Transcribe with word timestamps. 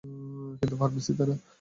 কিন্তু 0.59 0.75
ফার্মেসিতে 0.79 1.23
না। 1.29 1.35